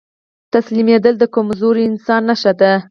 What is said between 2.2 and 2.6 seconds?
نښه